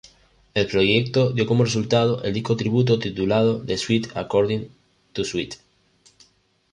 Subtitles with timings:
[0.55, 4.69] El proyecto dio como resultado el disco tributo titulado The Sweet According
[5.13, 5.53] To Sweet.